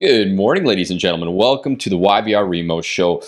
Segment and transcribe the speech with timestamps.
[0.00, 1.34] Good morning, ladies and gentlemen.
[1.34, 3.20] Welcome to the YVR Remo Show,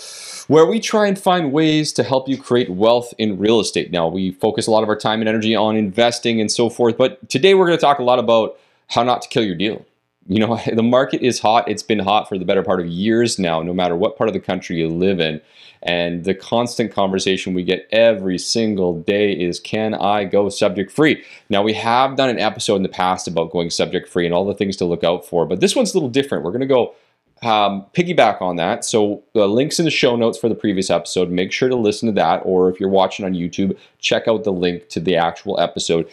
[0.47, 3.91] where we try and find ways to help you create wealth in real estate.
[3.91, 6.97] Now, we focus a lot of our time and energy on investing and so forth,
[6.97, 8.57] but today we're going to talk a lot about
[8.87, 9.85] how not to kill your deal.
[10.27, 11.67] You know, the market is hot.
[11.67, 14.33] It's been hot for the better part of years now, no matter what part of
[14.33, 15.41] the country you live in.
[15.83, 21.23] And the constant conversation we get every single day is can I go subject free?
[21.49, 24.45] Now, we have done an episode in the past about going subject free and all
[24.45, 26.43] the things to look out for, but this one's a little different.
[26.43, 26.93] We're going to go
[27.41, 28.85] um, piggyback on that.
[28.85, 32.05] So, the links in the show notes for the previous episode, make sure to listen
[32.07, 32.41] to that.
[32.45, 36.07] Or if you're watching on YouTube, check out the link to the actual episode.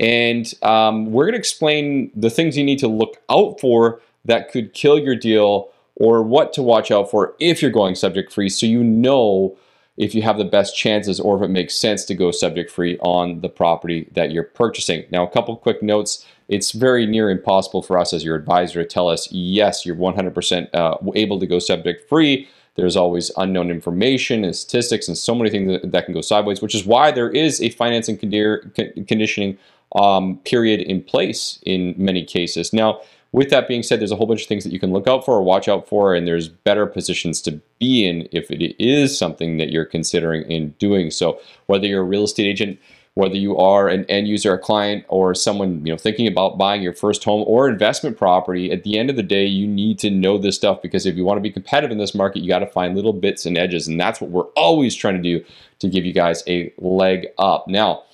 [0.00, 4.50] And um, we're going to explain the things you need to look out for that
[4.50, 8.48] could kill your deal or what to watch out for if you're going subject free
[8.48, 9.56] so you know
[9.98, 12.96] if you have the best chances or if it makes sense to go subject free
[13.00, 15.04] on the property that you're purchasing.
[15.10, 16.24] Now, a couple quick notes.
[16.46, 20.72] It's very near impossible for us as your advisor to tell us, yes, you're 100%
[20.72, 22.48] uh, able to go subject free.
[22.78, 26.62] There's always unknown information and statistics and so many things that, that can go sideways,
[26.62, 29.58] which is why there is a financing conditioning
[29.96, 32.72] um, period in place in many cases.
[32.72, 33.00] Now,
[33.32, 35.24] with that being said, there's a whole bunch of things that you can look out
[35.24, 39.18] for or watch out for, and there's better positions to be in if it is
[39.18, 41.40] something that you're considering in doing so.
[41.66, 42.78] Whether you're a real estate agent,
[43.18, 46.80] whether you are an end user, a client, or someone you know thinking about buying
[46.80, 50.08] your first home or investment property, at the end of the day, you need to
[50.08, 52.60] know this stuff because if you want to be competitive in this market, you got
[52.60, 55.44] to find little bits and edges, and that's what we're always trying to do
[55.80, 57.66] to give you guys a leg up.
[57.66, 58.04] Now,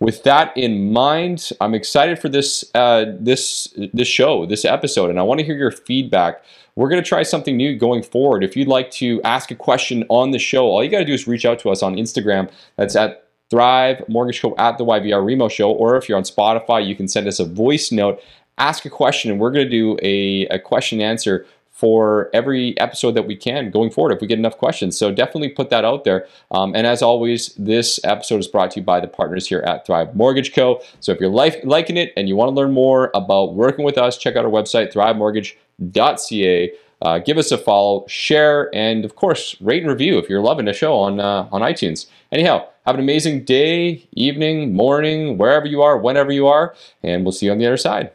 [0.00, 5.18] with that in mind, I'm excited for this uh, this this show, this episode, and
[5.18, 6.42] I want to hear your feedback.
[6.74, 8.42] We're going to try something new going forward.
[8.42, 11.12] If you'd like to ask a question on the show, all you got to do
[11.12, 12.50] is reach out to us on Instagram.
[12.76, 14.54] That's at Thrive Mortgage Co.
[14.58, 17.44] at the YVR Remo Show, or if you're on Spotify, you can send us a
[17.44, 18.20] voice note,
[18.58, 22.78] ask a question, and we're going to do a, a question and answer for every
[22.78, 24.96] episode that we can going forward if we get enough questions.
[24.96, 26.26] So definitely put that out there.
[26.52, 29.84] Um, and as always, this episode is brought to you by the partners here at
[29.84, 30.80] Thrive Mortgage Co.
[31.00, 33.98] So if you're like, liking it and you want to learn more about working with
[33.98, 36.72] us, check out our website, thrivemortgage.ca.
[37.02, 40.64] Uh, give us a follow, share, and of course, rate and review if you're loving
[40.64, 42.06] the show on uh, on iTunes.
[42.32, 47.32] Anyhow, have an amazing day, evening, morning, wherever you are, whenever you are, and we'll
[47.32, 48.10] see you on the other side.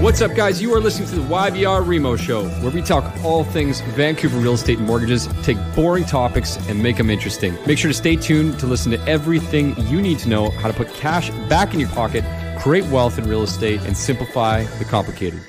[0.00, 0.62] What's up, guys?
[0.62, 4.54] You are listening to the YVR Remo Show, where we talk all things Vancouver real
[4.54, 7.54] estate and mortgages, take boring topics and make them interesting.
[7.66, 10.74] Make sure to stay tuned to listen to everything you need to know how to
[10.74, 12.24] put cash back in your pocket,
[12.58, 15.42] create wealth in real estate, and simplify the complicated.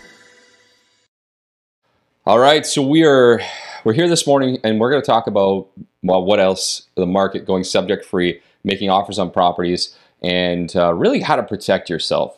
[2.29, 3.41] All right, so we are
[3.83, 5.67] we're here this morning, and we're going to talk about
[6.03, 11.21] well, what else the market going subject free, making offers on properties, and uh, really
[11.21, 12.37] how to protect yourself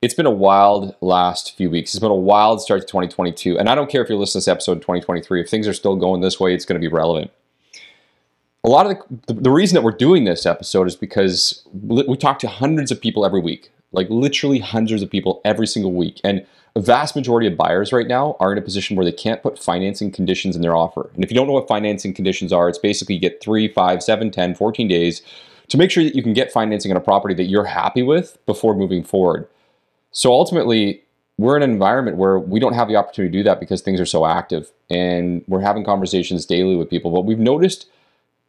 [0.00, 1.92] it's been a wild last few weeks.
[1.92, 3.58] It's been a wild start to 2022.
[3.58, 5.42] And I don't care if you're listening to this episode in 2023.
[5.42, 7.30] If things are still going this way, it's going to be relevant.
[8.64, 12.16] A lot of the, the, the reason that we're doing this episode is because we
[12.16, 16.20] talk to hundreds of people every week, like literally hundreds of people every single week.
[16.24, 16.46] And
[16.76, 19.58] a vast majority of buyers right now are in a position where they can't put
[19.58, 21.10] financing conditions in their offer.
[21.14, 24.02] And if you don't know what financing conditions are, it's basically you get three, five,
[24.02, 25.22] seven, 10, 14 days
[25.68, 28.44] to make sure that you can get financing on a property that you're happy with
[28.44, 29.46] before moving forward.
[30.10, 31.02] So ultimately,
[31.38, 34.00] we're in an environment where we don't have the opportunity to do that because things
[34.00, 37.10] are so active and we're having conversations daily with people.
[37.10, 37.88] But we've noticed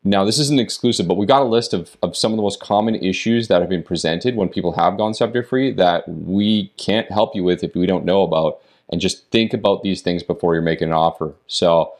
[0.08, 2.60] now, this isn't exclusive, but we got a list of, of some of the most
[2.60, 7.12] common issues that have been presented when people have gone subject free that we can't
[7.12, 8.62] help you with if we don't know about.
[8.90, 11.34] And just think about these things before you're making an offer.
[11.48, 11.94] So,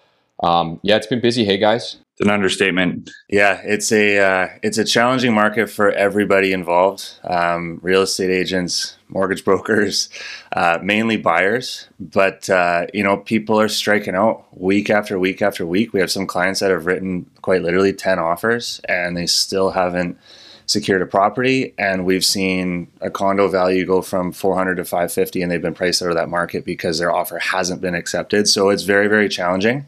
[0.44, 1.46] um, yeah, it's been busy.
[1.46, 1.98] Hey, guys.
[2.18, 3.12] It's an understatement.
[3.28, 7.20] Yeah, it's a uh, it's a challenging market for everybody involved.
[7.26, 10.08] Um, real estate agents, mortgage brokers,
[10.54, 11.90] uh, mainly buyers.
[12.00, 15.92] But uh, you know, people are striking out week after week after week.
[15.92, 20.18] We have some clients that have written quite literally ten offers, and they still haven't
[20.66, 21.74] secured a property.
[21.78, 26.02] And we've seen a condo value go from 400 to 550, and they've been priced
[26.02, 28.48] out of that market because their offer hasn't been accepted.
[28.48, 29.86] So it's very very challenging.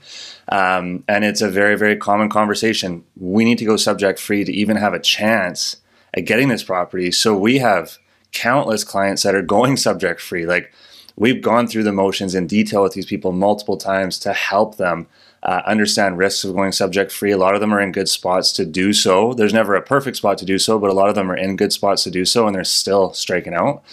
[0.50, 3.04] Um, and it's a very, very common conversation.
[3.18, 5.78] We need to go subject free to even have a chance
[6.14, 7.12] at getting this property.
[7.12, 7.98] So we have
[8.32, 10.46] countless clients that are going subject free.
[10.46, 10.72] Like
[11.16, 15.08] we've gone through the motions in detail with these people multiple times to help them
[15.44, 17.32] uh, understand risks of going subject free.
[17.32, 19.34] A lot of them are in good spots to do so.
[19.34, 21.56] There's never a perfect spot to do so, but a lot of them are in
[21.56, 23.84] good spots to do so, and they're still striking out.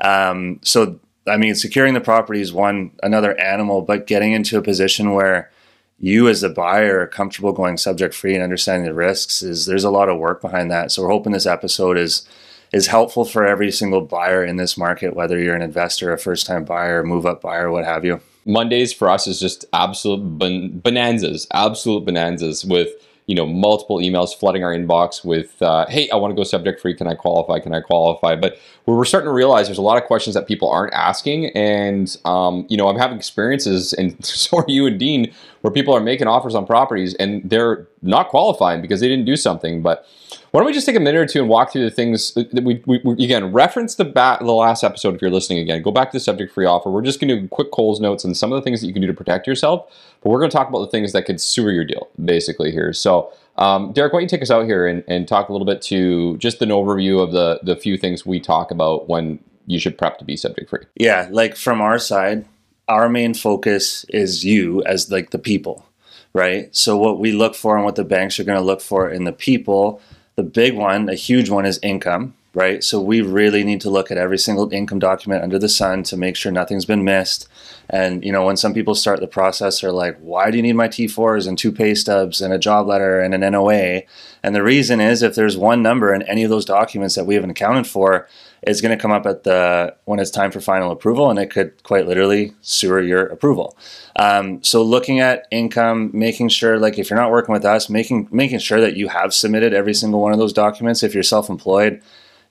[0.00, 4.62] Um, so, I mean, securing the property is one another animal, but getting into a
[4.62, 5.50] position where
[5.98, 9.84] you as a buyer are comfortable going subject free and understanding the risks is there's
[9.84, 10.90] a lot of work behind that.
[10.90, 12.26] So we're hoping this episode is
[12.72, 16.46] is helpful for every single buyer in this market, whether you're an investor, a first
[16.46, 18.20] time buyer, move up buyer, what have you.
[18.44, 22.90] Mondays for us is just absolute bon- bonanzas, absolute bonanzas with
[23.26, 26.80] you know multiple emails flooding our inbox with uh, hey i want to go subject
[26.80, 28.34] free can i qualify can i qualify?
[28.34, 32.16] But we're starting to realize there's a lot of questions that people aren't asking and
[32.24, 36.00] um, you know i'm having experiences and so are you and dean where people are
[36.00, 40.06] making offers on properties and they're not qualifying because they didn't do something but
[40.52, 42.62] why don't we just take a minute or two and walk through the things that
[42.62, 46.10] we, we, we again reference the the last episode if you're listening again go back
[46.10, 48.52] to the subject free offer we're just going to do quick Coles notes and some
[48.52, 49.86] of the things that you can do to protect yourself
[50.22, 52.92] but we're going to talk about the things that could sewer your deal basically here
[52.92, 55.66] so um, Derek, why don't you take us out here and, and talk a little
[55.66, 59.78] bit to just an overview of the the few things we talk about when you
[59.78, 60.84] should prep to be subject free?
[60.94, 62.46] Yeah, like from our side,
[62.88, 65.86] our main focus is you as like the people,
[66.32, 66.74] right?
[66.74, 69.24] So what we look for and what the banks are going to look for in
[69.24, 70.00] the people
[70.36, 72.82] the big one, a huge one, is income, right?
[72.82, 76.16] So we really need to look at every single income document under the sun to
[76.16, 77.48] make sure nothing's been missed.
[77.90, 80.74] And you know, when some people start the process, they're like, "Why do you need
[80.74, 84.02] my T4s and two pay stubs and a job letter and an NOA?"
[84.42, 87.34] And the reason is, if there's one number in any of those documents that we
[87.34, 88.26] haven't accounted for,
[88.62, 91.50] it's going to come up at the when it's time for final approval, and it
[91.50, 93.76] could quite literally sewer your approval.
[94.16, 98.28] Um, so looking at income, making sure like if you're not working with us, making
[98.30, 101.02] making sure that you have submitted every single one of those documents.
[101.02, 102.02] If you're self-employed,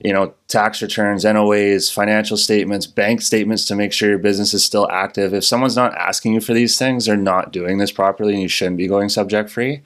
[0.03, 4.65] you know, tax returns, NOAs, financial statements, bank statements to make sure your business is
[4.65, 5.33] still active.
[5.33, 8.47] If someone's not asking you for these things, they're not doing this properly and you
[8.47, 9.81] shouldn't be going subject free.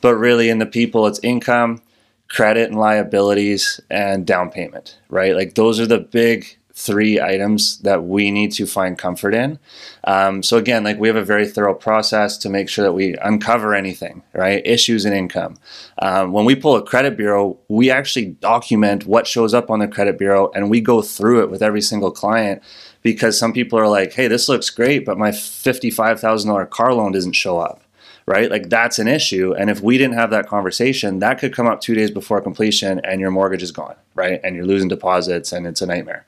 [0.00, 1.82] But really, in the people, it's income,
[2.28, 5.34] credit and liabilities, and down payment, right?
[5.34, 9.58] Like those are the big three items that we need to find comfort in.
[10.04, 13.16] Um, so again, like we have a very thorough process to make sure that we
[13.16, 14.64] uncover anything, right?
[14.64, 15.56] Issues in income.
[16.00, 19.88] Um, when we pull a credit bureau, we actually document what shows up on the
[19.88, 22.62] credit bureau and we go through it with every single client
[23.02, 27.32] because some people are like, hey, this looks great, but my $55,000 car loan doesn't
[27.32, 27.82] show up
[28.28, 28.50] right?
[28.50, 29.54] Like that's an issue.
[29.54, 33.00] And if we didn't have that conversation, that could come up two days before completion
[33.02, 34.38] and your mortgage is gone, right?
[34.44, 36.26] And you're losing deposits and it's a nightmare.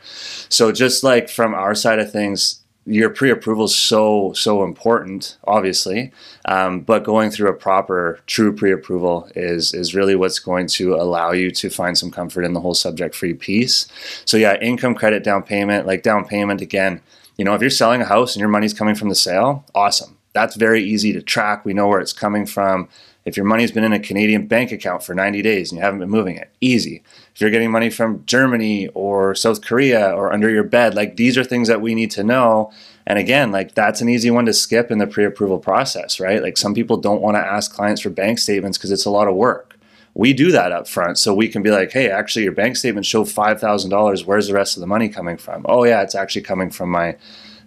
[0.48, 6.10] So just like from our side of things, your pre-approval is so so important, obviously,
[6.46, 11.32] um, but going through a proper, true pre-approval is is really what's going to allow
[11.32, 13.86] you to find some comfort in the whole subject-free piece.
[14.24, 17.02] So yeah, income, credit, down payment, like down payment again.
[17.36, 20.16] You know, if you're selling a house and your money's coming from the sale, awesome
[20.32, 21.64] that's very easy to track.
[21.64, 22.88] We know where it's coming from.
[23.24, 26.00] If your money's been in a Canadian bank account for 90 days and you haven't
[26.00, 27.02] been moving it, easy.
[27.34, 31.36] If you're getting money from Germany or South Korea or under your bed, like these
[31.36, 32.72] are things that we need to know.
[33.06, 36.42] And again, like that's an easy one to skip in the pre approval process, right?
[36.42, 39.28] Like some people don't want to ask clients for bank statements because it's a lot
[39.28, 39.76] of work.
[40.14, 43.08] We do that up front so we can be like, hey, actually, your bank statements
[43.08, 44.24] show $5,000.
[44.24, 45.64] Where's the rest of the money coming from?
[45.68, 47.16] Oh, yeah, it's actually coming from my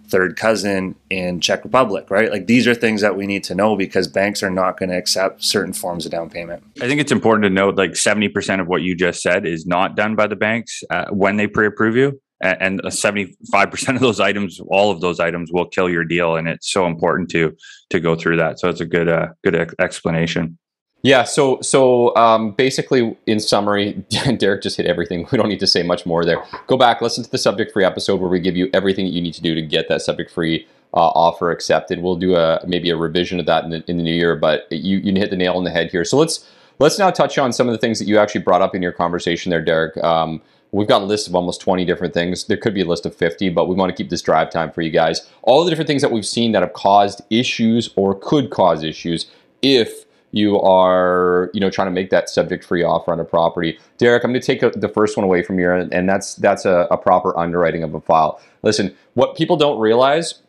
[0.08, 2.30] third cousin in Czech Republic, right?
[2.30, 4.96] Like these are things that we need to know because banks are not going to
[4.96, 6.62] accept certain forms of down payment.
[6.80, 9.96] I think it's important to note like 70% of what you just said is not
[9.96, 14.90] done by the banks uh, when they pre-approve you and 75% of those items all
[14.90, 17.52] of those items will kill your deal and it's so important to
[17.90, 20.58] to go through that so it's a good uh, good explanation
[21.04, 23.92] yeah, so so um, basically, in summary,
[24.38, 25.28] Derek just hit everything.
[25.30, 26.42] We don't need to say much more there.
[26.66, 29.34] Go back, listen to the subject-free episode where we give you everything that you need
[29.34, 32.00] to do to get that subject-free uh, offer accepted.
[32.00, 34.66] We'll do a maybe a revision of that in the, in the new year, but
[34.72, 36.06] you you hit the nail on the head here.
[36.06, 36.48] So let's
[36.78, 38.92] let's now touch on some of the things that you actually brought up in your
[38.92, 40.02] conversation there, Derek.
[40.02, 40.40] Um,
[40.72, 42.44] we've got a list of almost 20 different things.
[42.46, 44.72] There could be a list of 50, but we want to keep this drive time
[44.72, 45.28] for you guys.
[45.42, 49.26] All the different things that we've seen that have caused issues or could cause issues
[49.60, 53.78] if you are you know trying to make that subject free offer on a property.
[53.98, 56.64] Derek i'm going to take a, the first one away from you and that's that's
[56.64, 58.40] a, a proper underwriting of a file.
[58.62, 60.42] Listen what people don't realize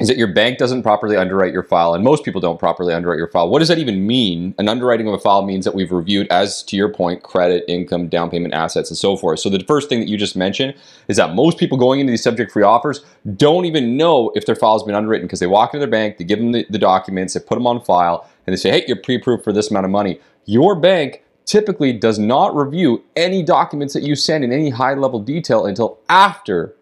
[0.00, 3.18] is that your bank doesn't properly underwrite your file, and most people don't properly underwrite
[3.18, 3.48] your file.
[3.48, 4.54] What does that even mean?
[4.58, 8.08] An underwriting of a file means that we've reviewed, as to your point, credit, income,
[8.08, 9.38] down payment, assets, and so forth.
[9.38, 10.74] So the first thing that you just mentioned
[11.06, 13.04] is that most people going into these subject-free offers
[13.36, 16.18] don't even know if their file has been underwritten because they walk into their bank,
[16.18, 18.84] they give them the, the documents, they put them on file, and they say, hey,
[18.88, 20.18] you're pre-approved for this amount of money.
[20.44, 25.66] Your bank typically does not review any documents that you send in any high-level detail
[25.66, 26.74] until after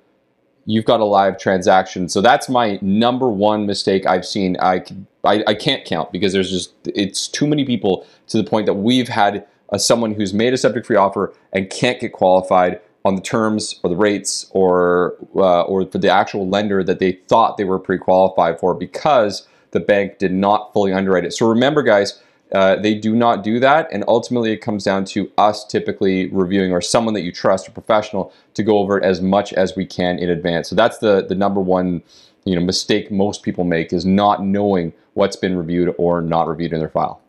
[0.65, 2.09] you've got a live transaction.
[2.09, 4.57] So that's my number one mistake I've seen.
[4.61, 4.85] I,
[5.25, 8.75] I, I can't count because there's just, it's too many people to the point that
[8.75, 13.17] we've had a, someone who's made a subject free offer and can't get qualified on
[13.17, 17.57] the terms or the rates or, uh, or for the actual lender that they thought
[17.57, 21.33] they were pre-qualified for because the bank did not fully underwrite it.
[21.33, 22.23] So remember, guys,
[22.53, 26.73] uh, they do not do that, and ultimately it comes down to us typically reviewing
[26.73, 29.87] or someone that you trust, a professional, to go over it as much as we
[29.87, 30.69] can in advance.
[30.69, 32.03] So that's the the number one
[32.45, 36.73] you know mistake most people make is not knowing what's been reviewed or not reviewed
[36.73, 37.21] in their file.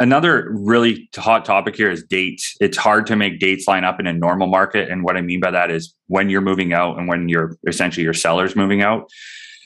[0.00, 2.56] Another really hot topic here is dates.
[2.60, 5.38] It's hard to make dates line up in a normal market, and what I mean
[5.38, 9.08] by that is when you're moving out and when you're essentially your seller's moving out.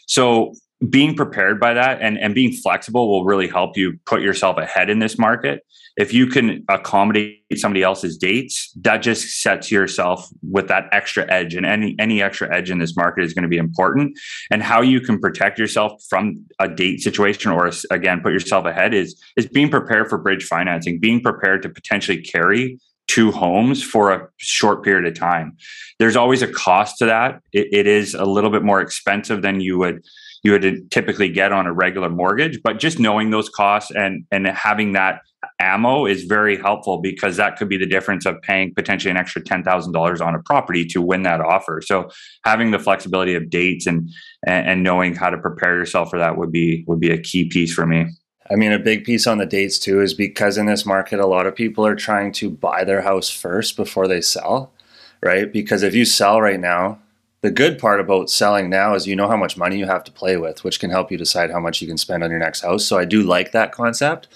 [0.06, 0.54] So
[0.90, 4.90] being prepared by that and, and being flexible will really help you put yourself ahead
[4.90, 5.64] in this market.
[5.96, 11.54] If you can accommodate somebody else's dates, that just sets yourself with that extra edge.
[11.54, 14.18] And any any extra edge in this market is going to be important.
[14.50, 18.92] And how you can protect yourself from a date situation or again put yourself ahead
[18.92, 24.12] is is being prepared for bridge financing, being prepared to potentially carry two homes for
[24.12, 25.56] a short period of time.
[25.98, 27.40] There's always a cost to that.
[27.52, 30.04] it, it is a little bit more expensive than you would
[30.46, 32.62] you would typically get on a regular mortgage.
[32.62, 35.22] But just knowing those costs and and having that
[35.58, 39.42] ammo is very helpful because that could be the difference of paying potentially an extra
[39.42, 41.82] ten thousand dollars on a property to win that offer.
[41.84, 42.10] So
[42.44, 44.08] having the flexibility of dates and,
[44.46, 47.74] and knowing how to prepare yourself for that would be would be a key piece
[47.74, 48.06] for me.
[48.48, 51.26] I mean, a big piece on the dates too is because in this market, a
[51.26, 54.72] lot of people are trying to buy their house first before they sell,
[55.20, 55.52] right?
[55.52, 57.00] Because if you sell right now,
[57.42, 60.12] the good part about selling now is you know how much money you have to
[60.12, 62.62] play with, which can help you decide how much you can spend on your next
[62.62, 62.84] house.
[62.84, 64.28] So I do like that concept.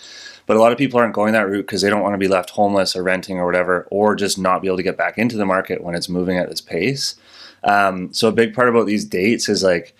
[0.47, 2.27] But a lot of people aren't going that route because they don't want to be
[2.27, 5.37] left homeless or renting or whatever, or just not be able to get back into
[5.37, 7.15] the market when it's moving at this pace.
[7.63, 9.95] Um, so a big part about these dates is like,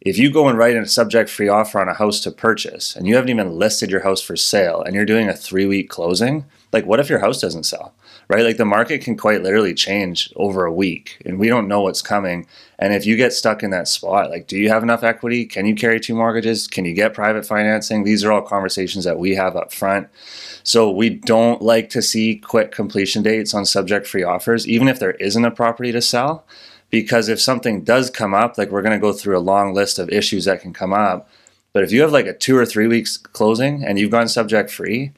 [0.00, 3.06] if you go and write a subject free offer on a house to purchase and
[3.06, 6.46] you haven't even listed your house for sale and you're doing a three week closing,
[6.72, 7.92] like what if your house doesn't sell?
[8.30, 8.44] Right?
[8.44, 12.00] Like the market can quite literally change over a week and we don't know what's
[12.00, 12.46] coming.
[12.78, 15.44] And if you get stuck in that spot, like, do you have enough equity?
[15.44, 16.68] Can you carry two mortgages?
[16.68, 18.04] Can you get private financing?
[18.04, 20.06] These are all conversations that we have up front.
[20.62, 25.00] So we don't like to see quick completion dates on subject free offers, even if
[25.00, 26.46] there isn't a property to sell.
[26.88, 29.98] Because if something does come up, like we're going to go through a long list
[29.98, 31.28] of issues that can come up.
[31.72, 34.70] But if you have like a two or three weeks closing and you've gone subject
[34.70, 35.12] free,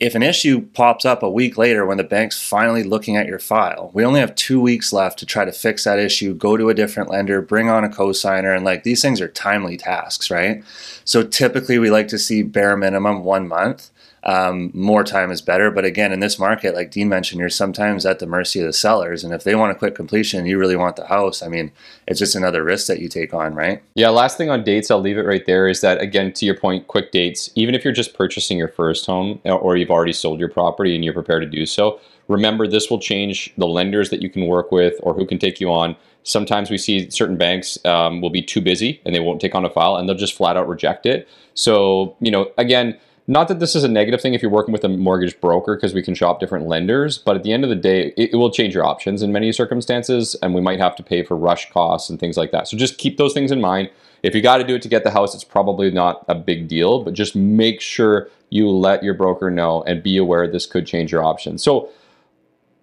[0.00, 3.38] if an issue pops up a week later when the bank's finally looking at your
[3.38, 6.70] file, we only have two weeks left to try to fix that issue, go to
[6.70, 10.64] a different lender, bring on a cosigner, and like these things are timely tasks, right?
[11.04, 13.90] So typically we like to see bare minimum one month
[14.22, 15.70] um, more time is better.
[15.70, 18.72] But again, in this market, like Dean mentioned, you're sometimes at the mercy of the
[18.72, 19.24] sellers.
[19.24, 21.42] And if they want a quick completion, you really want the house.
[21.42, 21.72] I mean,
[22.06, 23.82] it's just another risk that you take on, right?
[23.94, 24.10] Yeah.
[24.10, 26.86] Last thing on dates, I'll leave it right there is that, again, to your point,
[26.86, 30.50] quick dates, even if you're just purchasing your first home or you've already sold your
[30.50, 31.98] property and you're prepared to do so,
[32.28, 35.60] remember this will change the lenders that you can work with or who can take
[35.60, 35.96] you on.
[36.22, 39.64] Sometimes we see certain banks um, will be too busy and they won't take on
[39.64, 41.26] a file and they'll just flat out reject it.
[41.54, 42.98] So, you know, again,
[43.30, 45.94] not that this is a negative thing if you're working with a mortgage broker because
[45.94, 48.50] we can shop different lenders, but at the end of the day, it, it, will
[48.50, 52.10] change your options in many circumstances, and we might have to pay for rush costs
[52.10, 52.66] and things like that.
[52.66, 53.88] So just keep those things in mind.
[54.24, 56.66] If you got to do it to get the house, it's probably not a big
[56.66, 60.84] deal, but just make sure you let your broker know and be aware this could
[60.84, 61.62] change your options.
[61.62, 61.88] So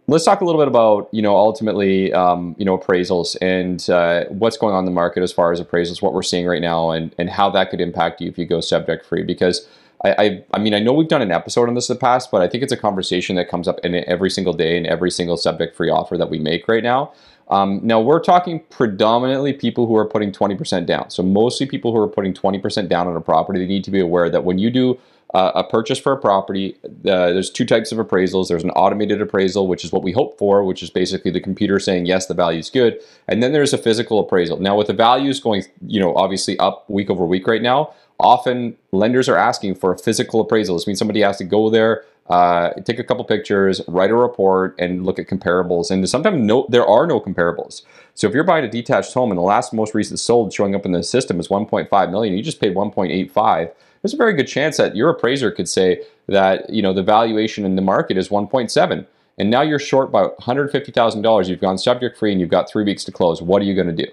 [0.07, 4.23] let's talk a little bit about you know ultimately um, you know appraisals and uh,
[4.29, 6.91] what's going on in the market as far as appraisals, what we're seeing right now,
[6.91, 9.67] and and how that could impact you if you go subject free because
[10.03, 12.29] I, I, I mean, I know we've done an episode on this in the past,
[12.31, 15.11] but I think it's a conversation that comes up in every single day in every
[15.11, 17.13] single subject free offer that we make right now.
[17.49, 21.09] Um, now we're talking predominantly people who are putting 20% down.
[21.09, 24.01] So mostly people who are putting 20% down on a property, they need to be
[24.01, 24.99] aware that when you do
[25.33, 28.47] uh, a purchase for a property, uh, there's two types of appraisals.
[28.47, 31.79] There's an automated appraisal, which is what we hope for, which is basically the computer
[31.79, 34.57] saying yes, the value is good, and then there's a physical appraisal.
[34.57, 38.75] Now, with the values going, you know, obviously up week over week right now, often
[38.91, 40.75] lenders are asking for a physical appraisal.
[40.75, 44.75] This means somebody has to go there, uh, take a couple pictures, write a report,
[44.79, 45.91] and look at comparables.
[45.91, 47.83] And sometimes no, there are no comparables.
[48.15, 50.85] So if you're buying a detached home and the last most recent sold showing up
[50.85, 53.71] in the system is 1.5 million, you just paid 1.85.
[54.01, 57.65] There's a very good chance that your appraiser could say that you know the valuation
[57.65, 59.05] in the market is 1.7,
[59.37, 61.49] and now you're short by 150,000 dollars.
[61.49, 63.41] You've gone subject free and you've got three weeks to close.
[63.41, 64.11] What are you going to do,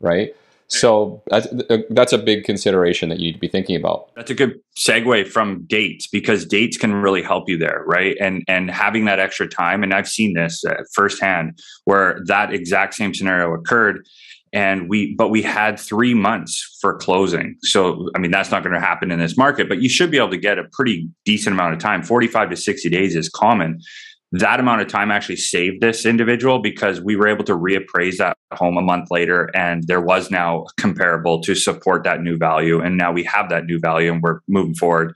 [0.00, 0.34] right?
[0.68, 4.14] So that's, a big consideration that you need to be thinking about.
[4.16, 8.16] That's a good segue from dates because dates can really help you there, right?
[8.20, 12.94] And and having that extra time, and I've seen this uh, firsthand where that exact
[12.94, 14.06] same scenario occurred,
[14.52, 17.56] and we but we had three months for closing.
[17.62, 20.18] So I mean that's not going to happen in this market, but you should be
[20.18, 22.02] able to get a pretty decent amount of time.
[22.02, 23.80] Forty five to sixty days is common
[24.32, 28.36] that amount of time actually saved this individual because we were able to reappraise that
[28.52, 32.80] home a month later and there was now comparable to support that new value.
[32.80, 35.14] And now we have that new value and we're moving forward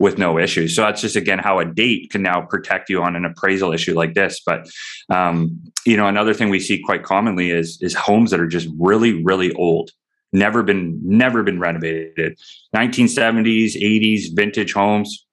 [0.00, 0.74] with no issues.
[0.74, 3.94] So that's just again how a date can now protect you on an appraisal issue
[3.94, 4.40] like this.
[4.44, 4.68] But
[5.08, 8.68] um, you know another thing we see quite commonly is is homes that are just
[8.78, 9.90] really really old
[10.32, 12.38] never been never been renovated.
[12.74, 15.26] 1970s 80s vintage homes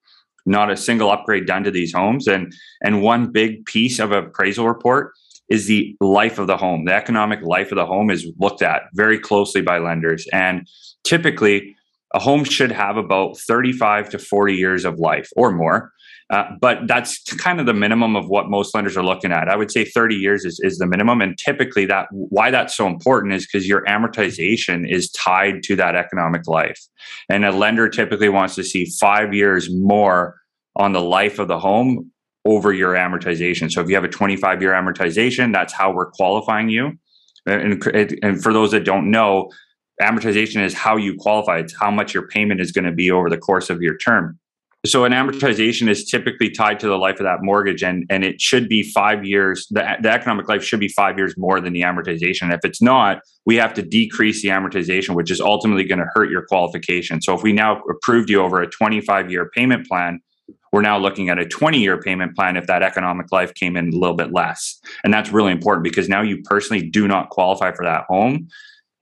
[0.46, 2.28] not a single upgrade done to these homes.
[2.28, 5.14] And and one big piece of appraisal report
[5.50, 6.86] is the life of the home.
[6.86, 10.28] The economic life of the home is looked at very closely by lenders.
[10.34, 10.68] And
[11.04, 11.76] typically,
[12.14, 15.92] a home should have about 35 to 40 years of life or more.
[16.32, 19.48] Uh, but that's kind of the minimum of what most lenders are looking at.
[19.48, 21.22] I would say 30 years is, is the minimum.
[21.22, 25.96] And typically that why that's so important is because your amortization is tied to that
[25.96, 26.80] economic life.
[27.30, 30.36] And a lender typically wants to see five years more
[30.76, 32.12] on the life of the home
[32.44, 33.72] over your amortization.
[33.72, 36.94] So if you have a 25 year amortization, that's how we're qualifying you.
[37.46, 37.86] And,
[38.24, 39.52] and for those that don't know,
[40.02, 41.60] amortization is how you qualify.
[41.60, 44.40] It's how much your payment is going to be over the course of your term.
[44.86, 48.40] So an amortization is typically tied to the life of that mortgage, and and it
[48.40, 49.68] should be five years.
[49.72, 52.54] The, the economic life should be five years more than the amortization.
[52.54, 56.30] If it's not, we have to decrease the amortization, which is ultimately going to hurt
[56.30, 57.22] your qualification.
[57.22, 60.20] So if we now approved you over a 25 year payment plan,
[60.72, 63.90] we're now looking at a 20 year payment plan if that economic life came in
[63.90, 64.80] a little bit less.
[65.04, 68.50] And that's really important because now you personally do not qualify for that home.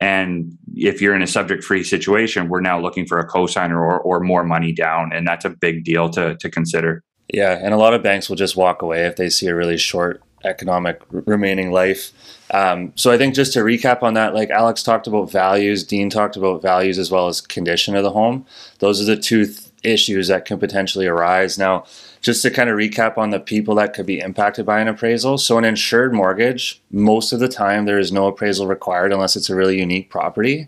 [0.03, 4.01] And if you're in a subject free situation, we're now looking for a cosigner or,
[4.01, 5.13] or more money down.
[5.13, 7.01] And that's a big deal to, to consider.
[7.33, 7.57] Yeah.
[7.61, 10.21] And a lot of banks will just walk away if they see a really short
[10.43, 12.11] economic remaining life.
[12.51, 16.09] Um, so I think just to recap on that, like Alex talked about values, Dean
[16.09, 18.45] talked about values as well as condition of the home.
[18.79, 21.57] Those are the two issues that can potentially arise.
[21.57, 21.85] Now,
[22.21, 25.37] just to kind of recap on the people that could be impacted by an appraisal.
[25.37, 29.49] So, an insured mortgage, most of the time, there is no appraisal required unless it's
[29.49, 30.67] a really unique property.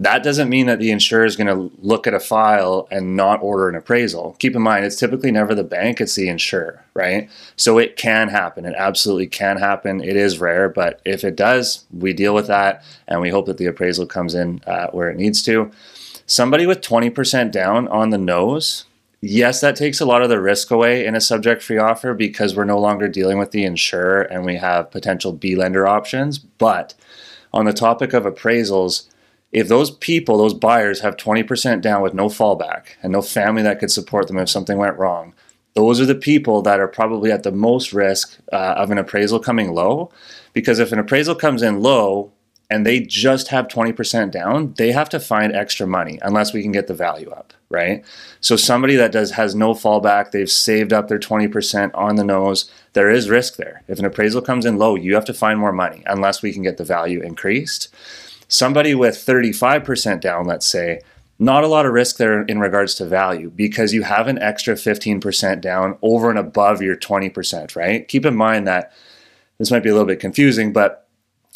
[0.00, 3.42] That doesn't mean that the insurer is going to look at a file and not
[3.42, 4.36] order an appraisal.
[4.38, 7.28] Keep in mind, it's typically never the bank, it's the insurer, right?
[7.56, 8.64] So it can happen.
[8.64, 10.00] It absolutely can happen.
[10.00, 13.58] It is rare, but if it does, we deal with that and we hope that
[13.58, 15.72] the appraisal comes in uh, where it needs to.
[16.30, 18.84] Somebody with 20% down on the nose,
[19.22, 22.54] yes, that takes a lot of the risk away in a subject free offer because
[22.54, 26.38] we're no longer dealing with the insurer and we have potential B lender options.
[26.38, 26.92] But
[27.50, 29.08] on the topic of appraisals,
[29.52, 33.78] if those people, those buyers have 20% down with no fallback and no family that
[33.78, 35.32] could support them if something went wrong,
[35.72, 39.40] those are the people that are probably at the most risk uh, of an appraisal
[39.40, 40.10] coming low.
[40.52, 42.32] Because if an appraisal comes in low,
[42.70, 46.72] and they just have 20% down, they have to find extra money unless we can
[46.72, 48.04] get the value up, right?
[48.40, 52.70] So somebody that does has no fallback, they've saved up their 20% on the nose,
[52.92, 53.82] there is risk there.
[53.88, 56.62] If an appraisal comes in low, you have to find more money unless we can
[56.62, 57.88] get the value increased.
[58.48, 61.00] Somebody with 35% down, let's say,
[61.38, 64.74] not a lot of risk there in regards to value because you have an extra
[64.74, 68.08] 15% down over and above your 20%, right?
[68.08, 68.92] Keep in mind that
[69.58, 71.07] this might be a little bit confusing, but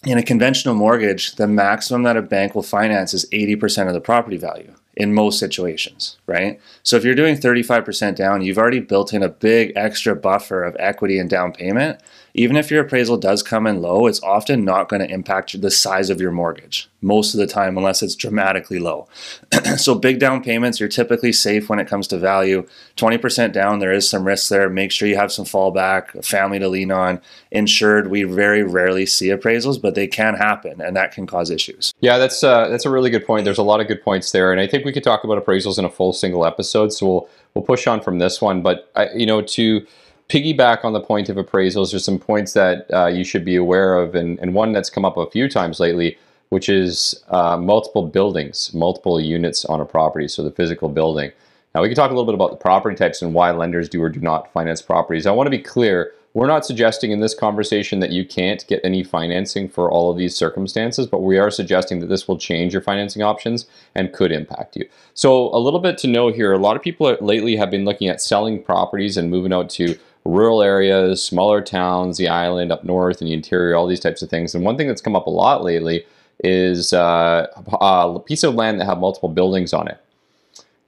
[0.05, 4.01] in a conventional mortgage, the maximum that a bank will finance is 80% of the
[4.01, 6.61] property value in most situations, right?
[6.83, 10.77] So if you're doing 35% down, you've already built in a big extra buffer of
[10.79, 12.01] equity and down payment
[12.35, 15.71] even if your appraisal does come in low, it's often not going to impact the
[15.71, 19.09] size of your mortgage most of the time, unless it's dramatically low.
[19.77, 22.67] so, big down payments, you're typically safe when it comes to value.
[22.97, 24.71] 20% down, there is some risk there.
[24.71, 27.21] Make sure you have some fallback, family to lean on.
[27.51, 31.93] Insured, we very rarely see appraisals, but they can happen, and that can cause issues.
[32.01, 33.45] Yeah, that's uh, that's a really good point.
[33.45, 35.79] There's a lot of good points there, and I think we could talk about appraisals
[35.79, 36.93] in a full single episode.
[36.93, 39.87] So we'll we'll push on from this one, but I, you know to
[40.29, 43.99] piggyback on the point of appraisals, there's some points that uh, you should be aware
[43.99, 46.17] of, and, and one that's come up a few times lately,
[46.49, 51.31] which is uh, multiple buildings, multiple units on a property, so the physical building.
[51.75, 54.03] Now, we can talk a little bit about the property types and why lenders do
[54.03, 55.27] or do not finance properties.
[55.27, 58.81] I want to be clear we're not suggesting in this conversation that you can't get
[58.83, 62.73] any financing for all of these circumstances, but we are suggesting that this will change
[62.73, 64.89] your financing options and could impact you.
[65.15, 68.09] So, a little bit to know here a lot of people lately have been looking
[68.09, 73.21] at selling properties and moving out to rural areas, smaller towns, the island up north
[73.21, 74.55] and the interior, all these types of things.
[74.55, 76.07] And one thing that's come up a lot lately
[76.43, 77.47] is uh,
[77.81, 79.99] a piece of land that have multiple buildings on it.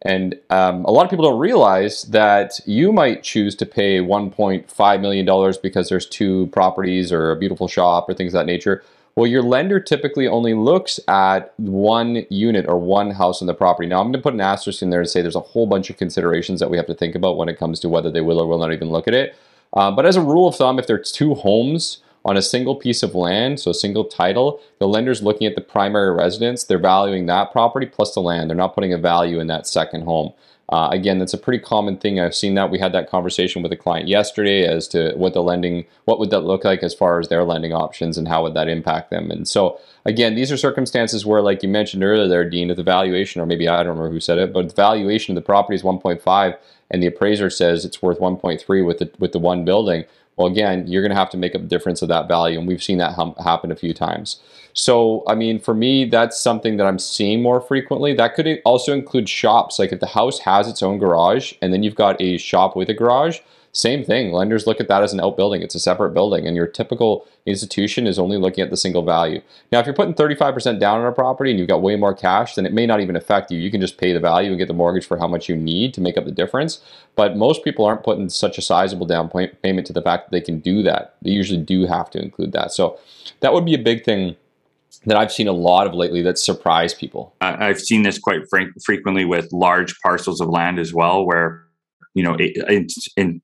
[0.05, 5.01] And um, a lot of people don't realize that you might choose to pay $1.5
[5.01, 8.85] million because there's two properties or a beautiful shop or things of that nature.
[9.17, 13.89] Well, your lender typically only looks at one unit or one house in the property.
[13.89, 15.89] Now, I'm going to put an asterisk in there and say there's a whole bunch
[15.89, 18.41] of considerations that we have to think about when it comes to whether they will
[18.41, 19.37] or will not even look at it.
[19.73, 23.03] Uh, but as a rule of thumb, if there's two homes on a single piece
[23.03, 27.27] of land, so a single title, the lender's looking at the primary residence, they're valuing
[27.27, 28.49] that property plus the land.
[28.49, 30.33] They're not putting a value in that second home.
[30.71, 32.19] Uh, again, that's a pretty common thing.
[32.19, 32.71] I've seen that.
[32.71, 36.31] We had that conversation with a client yesterday as to what the lending, what would
[36.31, 39.31] that look like as far as their lending options and how would that impact them.
[39.31, 42.83] And so, again, these are circumstances where, like you mentioned earlier there, Dean, if the
[42.83, 45.75] valuation, or maybe I don't remember who said it, but the valuation of the property
[45.75, 46.57] is 1.5
[46.91, 50.05] and the appraiser says it's worth 1.3 with the, with the one building,
[50.37, 52.59] well, again, you're going to have to make up the difference of that value.
[52.59, 54.41] And we've seen that happen a few times.
[54.73, 58.15] So, I mean, for me, that's something that I'm seeing more frequently.
[58.15, 59.79] That could also include shops.
[59.79, 62.89] Like if the house has its own garage and then you've got a shop with
[62.89, 63.39] a garage,
[63.75, 64.31] same thing.
[64.31, 65.61] Lenders look at that as an outbuilding.
[65.61, 69.43] It's a separate building, and your typical institution is only looking at the single value.
[69.73, 72.55] Now, if you're putting 35% down on a property and you've got way more cash,
[72.55, 73.59] then it may not even affect you.
[73.59, 75.93] You can just pay the value and get the mortgage for how much you need
[75.95, 76.81] to make up the difference.
[77.17, 80.41] But most people aren't putting such a sizable down payment to the fact that they
[80.41, 81.17] can do that.
[81.23, 82.71] They usually do have to include that.
[82.71, 83.01] So
[83.41, 84.37] that would be a big thing
[85.07, 87.35] that I've seen a lot of lately that surprise people.
[87.41, 91.65] I've seen this quite frank, frequently with large parcels of land as well, where
[92.15, 93.43] you know, in, in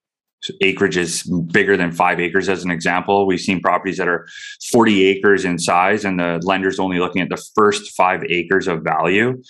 [0.61, 1.23] acreage is
[1.53, 3.27] bigger than five acres as an example.
[3.27, 4.27] We've seen properties that are
[4.73, 8.83] 40 acres in size and the lender's only looking at the first five acres of
[8.83, 9.43] value.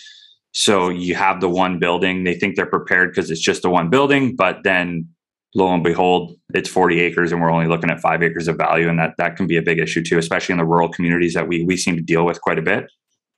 [0.52, 2.24] So you have the one building.
[2.24, 5.08] They think they're prepared because it's just the one building but then
[5.56, 8.88] lo and behold it's 40 acres and we're only looking at five acres of value
[8.88, 11.48] and that that can be a big issue too especially in the rural communities that
[11.48, 12.90] we we seem to deal with quite a bit.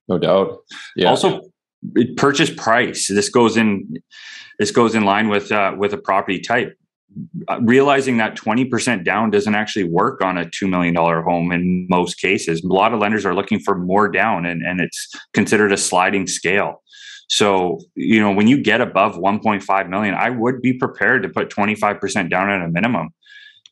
[0.08, 0.58] No doubt.
[0.96, 1.08] Yeah.
[1.08, 1.40] Also
[2.16, 3.08] purchase price.
[3.08, 3.96] This goes in
[4.58, 6.76] this goes in line with uh, with a property type
[7.48, 12.20] Uh, realizing that 20% down doesn't actually work on a $2 million home in most
[12.20, 12.62] cases.
[12.62, 16.26] A lot of lenders are looking for more down and, and it's considered a sliding
[16.26, 16.82] scale.
[17.28, 21.50] So, you know, when you get above 1.5 million, I would be prepared to put
[21.50, 23.10] 25% down at a minimum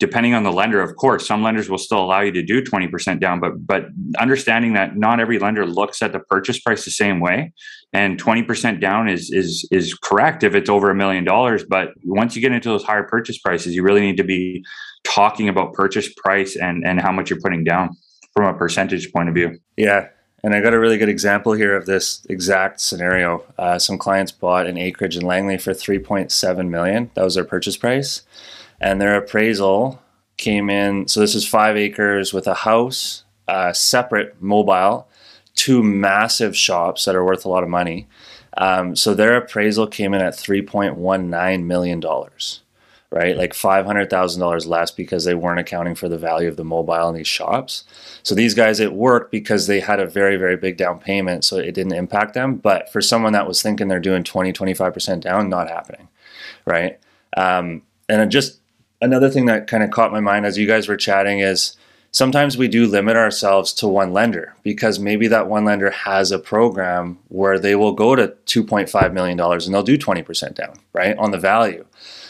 [0.00, 3.20] depending on the lender of course some lenders will still allow you to do 20%
[3.20, 3.84] down but but
[4.18, 7.52] understanding that not every lender looks at the purchase price the same way
[7.92, 12.36] and 20% down is is is correct if it's over a million dollars but once
[12.36, 14.64] you get into those higher purchase prices you really need to be
[15.04, 17.90] talking about purchase price and and how much you're putting down
[18.32, 20.08] from a percentage point of view yeah
[20.42, 23.44] and I got a really good example here of this exact scenario.
[23.58, 27.10] Uh, some clients bought an acreage in Langley for 3.7 million.
[27.12, 28.22] That was their purchase price
[28.80, 30.00] and their appraisal
[30.36, 31.06] came in.
[31.08, 35.06] So this is five acres with a house, a separate mobile,
[35.60, 38.08] two massive shops that are worth a lot of money.
[38.56, 42.00] Um, so their appraisal came in at $3.19 million,
[43.10, 43.36] right?
[43.36, 47.28] Like $500,000 less because they weren't accounting for the value of the mobile in these
[47.28, 47.84] shops.
[48.22, 51.44] So these guys, it worked because they had a very, very big down payment.
[51.44, 52.54] So it didn't impact them.
[52.56, 56.08] But for someone that was thinking they're doing 20, 25% down, not happening,
[56.64, 56.98] right?
[57.36, 58.60] Um, and just
[59.02, 61.76] another thing that kind of caught my mind as you guys were chatting is
[62.12, 66.38] sometimes we do limit ourselves to one lender because maybe that one lender has a
[66.38, 71.30] program where they will go to $2.5 million and they'll do 20% down, right, on
[71.30, 71.84] the value.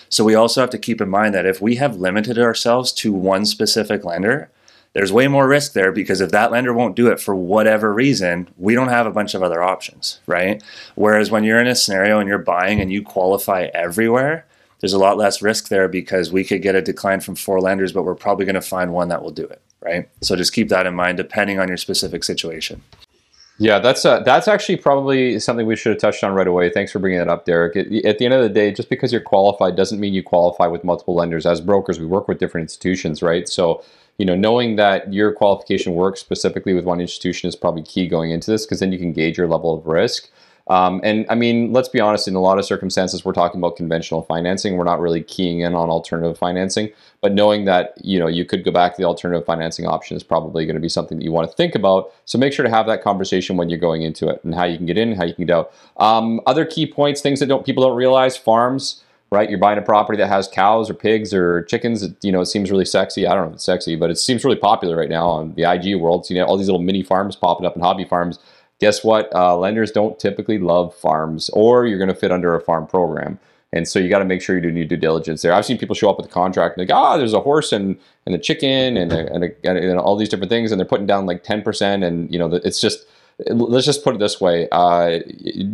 [0.08, 3.12] So we also have to keep in mind that if we have limited ourselves to
[3.12, 4.50] one specific lender,
[4.92, 8.48] there's way more risk there because if that lender won't do it for whatever reason,
[8.58, 10.62] we don't have a bunch of other options, right?
[10.96, 14.46] Whereas when you're in a scenario and you're buying and you qualify everywhere,
[14.80, 17.92] there's a lot less risk there because we could get a decline from four lenders,
[17.92, 20.08] but we're probably going to find one that will do it, right?
[20.20, 22.82] So just keep that in mind depending on your specific situation.
[23.58, 26.70] Yeah, that's uh, that's actually probably something we should have touched on right away.
[26.70, 27.76] Thanks for bringing that up, Derek.
[27.76, 30.66] At, at the end of the day, just because you're qualified doesn't mean you qualify
[30.66, 31.44] with multiple lenders.
[31.44, 33.46] As brokers, we work with different institutions, right?
[33.46, 33.84] So
[34.20, 38.30] you know, knowing that your qualification works specifically with one institution is probably key going
[38.32, 40.28] into this because then you can gauge your level of risk.
[40.70, 43.74] Um, and I mean, let's be honest, in a lot of circumstances, we're talking about
[43.74, 44.76] conventional financing.
[44.76, 46.90] We're not really keying in on alternative financing.
[47.20, 50.22] But knowing that, you know, you could go back to the alternative financing option is
[50.22, 52.12] probably going to be something that you want to think about.
[52.24, 54.76] So make sure to have that conversation when you're going into it and how you
[54.76, 55.72] can get in, how you can get out.
[55.96, 59.02] Um, other key points, things that don't people don't realize, farms
[59.32, 59.48] right?
[59.48, 62.02] You're buying a property that has cows or pigs or chickens.
[62.02, 63.26] It, you know, it seems really sexy.
[63.26, 65.62] I don't know if it's sexy, but it seems really popular right now on the
[65.62, 66.26] IG world.
[66.26, 68.40] So, you know, all these little mini farms popping up and hobby farms
[68.80, 69.32] guess what?
[69.34, 73.38] Uh, lenders don't typically love farms, or you're going to fit under a farm program.
[73.72, 75.52] And so you got to make sure you do your due diligence there.
[75.52, 77.96] I've seen people show up with a contract and like, ah, there's a horse and,
[78.26, 81.06] and a chicken and, a, and, a, and, all these different things, and they're putting
[81.06, 82.04] down like 10%.
[82.04, 83.06] And, you know, it's just,
[83.48, 84.68] let's just put it this way.
[84.72, 85.20] Uh,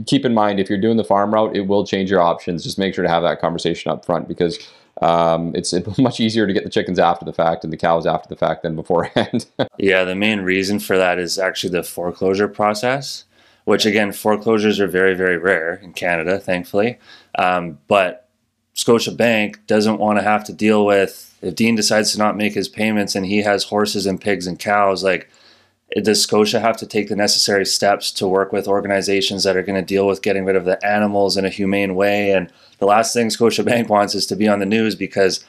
[0.04, 2.62] keep in mind, if you're doing the farm route, it will change your options.
[2.62, 4.58] Just make sure to have that conversation up front because
[5.02, 8.28] um, it's much easier to get the chickens after the fact and the cows after
[8.28, 9.46] the fact than beforehand.
[9.78, 13.24] yeah, the main reason for that is actually the foreclosure process,
[13.64, 16.98] which again, foreclosures are very, very rare in Canada, thankfully.
[17.38, 18.28] Um, but
[18.74, 22.54] Scotia Bank doesn't want to have to deal with if Dean decides to not make
[22.54, 25.30] his payments and he has horses and pigs and cows, like
[26.04, 29.80] does Scotia have to take the necessary steps to work with organizations that are going
[29.80, 32.32] to deal with getting rid of the animals in a humane way?
[32.32, 35.44] And the last thing Scotia Bank wants is to be on the news because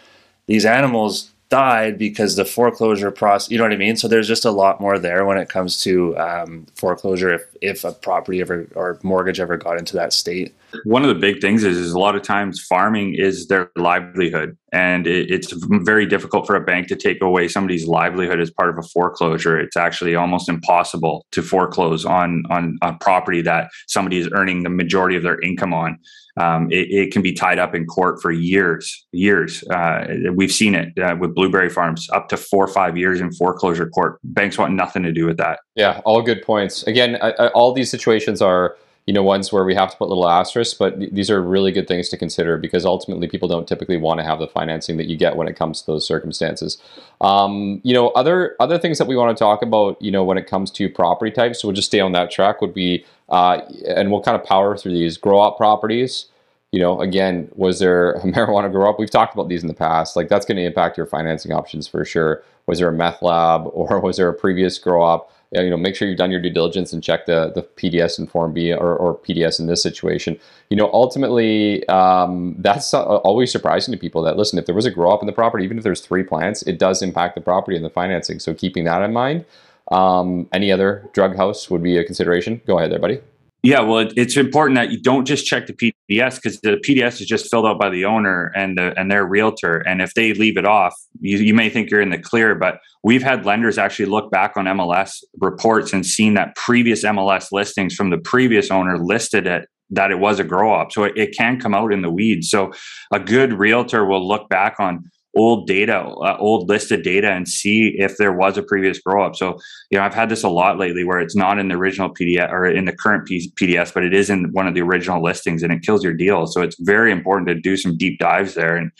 [0.45, 3.95] these animals died because the foreclosure process you know what i mean?
[3.95, 7.83] So there's just a lot more there when it comes to um, foreclosure if if
[7.83, 10.53] a property ever or mortgage ever got into that state.
[10.83, 14.57] One of the big things is, is a lot of times farming is their livelihood
[14.73, 18.69] and it, it's very difficult for a bank to take away somebody's livelihood as part
[18.69, 19.57] of a foreclosure.
[19.57, 24.69] It's actually almost impossible to foreclose on on a property that somebody is earning the
[24.69, 25.97] majority of their income on
[26.37, 29.63] um, it, it, can be tied up in court for years, years.
[29.69, 33.31] Uh, we've seen it uh, with blueberry farms, up to four or five years in
[33.31, 34.19] foreclosure court.
[34.23, 35.59] Banks want nothing to do with that.
[35.75, 36.83] Yeah, all good points.
[36.83, 40.09] Again, I, I, all these situations are you know ones where we have to put
[40.09, 43.95] little asterisks, but these are really good things to consider because ultimately people don't typically
[43.95, 46.77] want to have the financing that you get when it comes to those circumstances.
[47.21, 50.37] Um, you know, other other things that we want to talk about, you know, when
[50.37, 52.59] it comes to property types, so we'll just stay on that track.
[52.59, 56.25] Would be uh, and we'll kind of power through these grow op properties.
[56.73, 58.99] You know, again, was there a marijuana grow op?
[58.99, 60.17] We've talked about these in the past.
[60.17, 62.43] Like that's going to impact your financing options for sure.
[62.65, 65.31] Was there a meth lab or was there a previous grow op?
[65.51, 68.29] You know, make sure you've done your due diligence and check the the PDS and
[68.29, 70.39] Form B or, or PDS in this situation.
[70.69, 74.59] You know, ultimately, um, that's always surprising to people that listen.
[74.59, 76.77] If there was a grow op in the property, even if there's three plants, it
[76.77, 78.39] does impact the property and the financing.
[78.39, 79.45] So keeping that in mind.
[79.89, 82.61] Um, any other drug house would be a consideration.
[82.65, 83.21] Go ahead there, buddy.
[83.67, 87.19] Yeah, well, it, it's important that you don't just check the PDS because the PDS
[87.19, 89.79] is just filled out by the owner and the, and their realtor.
[89.79, 92.55] And if they leave it off, you, you may think you're in the clear.
[92.55, 97.51] But we've had lenders actually look back on MLS reports and seen that previous MLS
[97.51, 100.93] listings from the previous owner listed it that it was a grow op.
[100.93, 102.49] So it, it can come out in the weeds.
[102.49, 102.71] So
[103.11, 105.03] a good realtor will look back on
[105.37, 109.35] old data, uh, old listed data, and see if there was a previous grow op.
[109.35, 109.57] So,
[109.91, 112.51] you know, I've had this a lot lately where it's not in the original PDS
[112.51, 115.71] or in the current PDS, but it is in one of the original listings, and
[115.71, 116.47] it kills your deal.
[116.47, 118.91] So, it's very important to do some deep dives there, and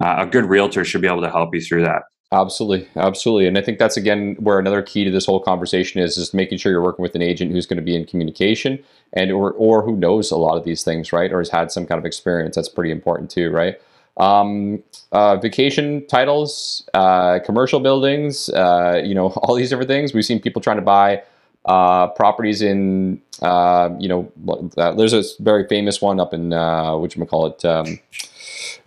[0.00, 2.02] uh, a good realtor should be able to help you through that.
[2.30, 6.18] Absolutely, absolutely, and I think that's again where another key to this whole conversation is
[6.18, 9.32] is making sure you're working with an agent who's going to be in communication and
[9.32, 11.98] or or who knows a lot of these things, right, or has had some kind
[11.98, 12.54] of experience.
[12.54, 13.80] That's pretty important too, right?
[14.18, 20.12] Um, uh, vacation titles, uh, commercial buildings, uh, you know, all these different things.
[20.12, 21.22] We've seen people trying to buy
[21.64, 24.32] uh, properties in, uh, you know,
[24.76, 26.50] uh, there's a very famous one up in,
[27.00, 27.98] which we call it, um,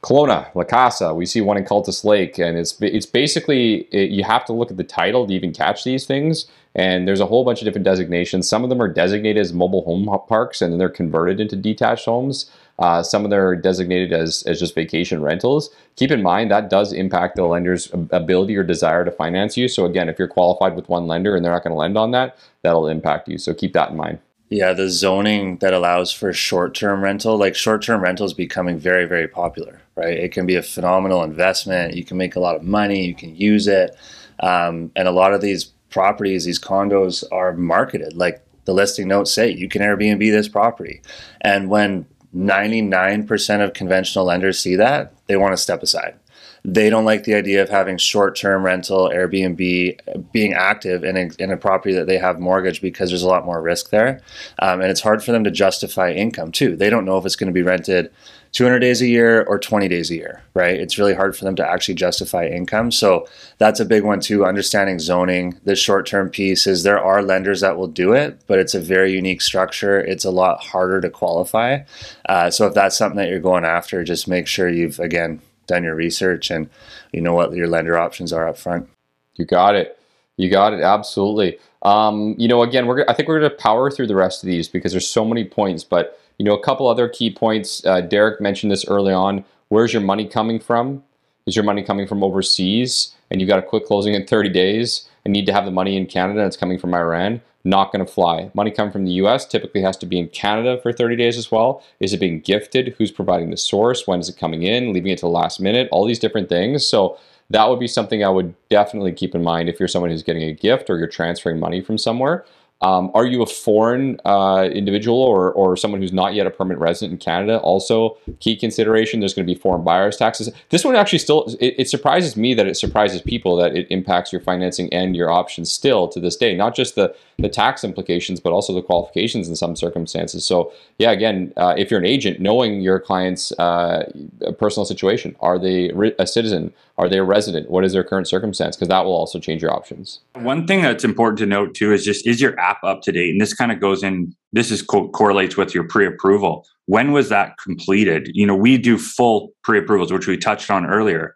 [0.01, 1.13] Kelowna, La Casa.
[1.13, 4.71] We see one in Cultus Lake, and it's it's basically it, you have to look
[4.71, 6.47] at the title to even catch these things.
[6.73, 8.47] And there's a whole bunch of different designations.
[8.47, 12.05] Some of them are designated as mobile home parks, and then they're converted into detached
[12.05, 12.49] homes.
[12.79, 15.69] Uh, some of them are designated as, as just vacation rentals.
[15.97, 19.67] Keep in mind that does impact the lender's ability or desire to finance you.
[19.67, 22.11] So again, if you're qualified with one lender and they're not going to lend on
[22.11, 23.37] that, that'll impact you.
[23.37, 24.19] So keep that in mind.
[24.49, 29.27] Yeah, the zoning that allows for short-term rental, like short-term rental is becoming very, very
[29.27, 30.17] popular, right?
[30.17, 31.95] It can be a phenomenal investment.
[31.95, 33.05] You can make a lot of money.
[33.05, 33.95] You can use it,
[34.41, 39.33] um, and a lot of these properties, these condos, are marketed like the listing notes
[39.33, 41.01] say you can Airbnb this property,
[41.41, 46.15] and when 99% of conventional lenders see that, they want to step aside.
[46.63, 51.29] They don't like the idea of having short term rental, Airbnb, being active in a,
[51.39, 54.21] in a property that they have mortgage because there's a lot more risk there.
[54.59, 56.75] Um, and it's hard for them to justify income too.
[56.75, 58.11] They don't know if it's going to be rented
[58.53, 60.79] 200 days a year or 20 days a year, right?
[60.79, 62.91] It's really hard for them to actually justify income.
[62.91, 63.27] So
[63.59, 64.45] that's a big one too.
[64.45, 68.59] Understanding zoning, the short term piece is there are lenders that will do it, but
[68.59, 69.99] it's a very unique structure.
[69.99, 71.79] It's a lot harder to qualify.
[72.27, 75.83] Uh, so if that's something that you're going after, just make sure you've, again, done
[75.83, 76.69] your research and
[77.13, 78.89] you know what your lender options are up front.
[79.35, 79.97] You got it.
[80.35, 80.81] You got it.
[80.81, 81.57] Absolutely.
[81.83, 84.47] Um, you know, again, we're I think we're going to power through the rest of
[84.47, 87.85] these because there's so many points, but you know, a couple other key points.
[87.85, 89.45] Uh, Derek mentioned this early on.
[89.69, 91.03] Where's your money coming from?
[91.45, 95.07] Is your money coming from overseas and you've got a quick closing in 30 days
[95.23, 97.41] and need to have the money in Canada and it's coming from Iran?
[97.63, 98.49] Not going to fly.
[98.55, 101.51] Money coming from the US typically has to be in Canada for 30 days as
[101.51, 101.83] well.
[101.99, 102.95] Is it being gifted?
[102.97, 104.07] Who's providing the source?
[104.07, 104.93] When is it coming in?
[104.93, 105.89] Leaving it to the last minute?
[105.91, 106.83] All these different things.
[106.83, 107.19] So
[107.51, 110.41] that would be something I would definitely keep in mind if you're someone who's getting
[110.41, 112.45] a gift or you're transferring money from somewhere.
[112.81, 116.81] Um, are you a foreign uh, individual or, or someone who's not yet a permanent
[116.81, 117.59] resident in Canada?
[117.59, 119.19] Also, key consideration.
[119.19, 120.49] There's going to be foreign buyers taxes.
[120.69, 124.31] This one actually still it, it, surprises me that it surprises people that it impacts
[124.31, 126.55] your financing and your options still to this day.
[126.55, 130.45] Not just the the tax implications, but also the qualifications in some circumstances.
[130.45, 134.11] So yeah, again, uh, if you're an agent, knowing your client's uh,
[134.57, 136.73] personal situation, are they a citizen?
[137.01, 137.71] Are they a resident?
[137.71, 138.75] What is their current circumstance?
[138.75, 140.19] Because that will also change your options.
[140.35, 143.31] One thing that's important to note too is just is your app up to date?
[143.31, 144.35] And this kind of goes in.
[144.53, 146.63] This is co- correlates with your pre-approval.
[146.85, 148.29] When was that completed?
[148.35, 151.33] You know, we do full pre-approvals, which we touched on earlier.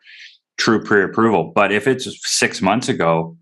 [0.58, 3.36] True pre-approval, but if it's six months ago,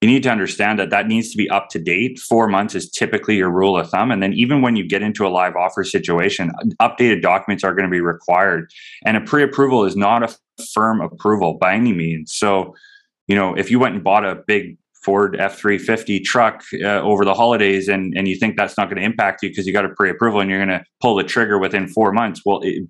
[0.00, 2.20] you need to understand that that needs to be up to date.
[2.20, 4.12] Four months is typically your rule of thumb.
[4.12, 7.88] And then even when you get into a live offer situation, updated documents are going
[7.88, 8.70] to be required.
[9.04, 12.34] And a pre approval is not a firm approval by any means.
[12.34, 12.74] So,
[13.26, 17.24] you know, if you went and bought a big Ford F 350 truck uh, over
[17.24, 19.84] the holidays and, and you think that's not going to impact you because you got
[19.84, 22.84] a pre approval and you're going to pull the trigger within four months, well, it,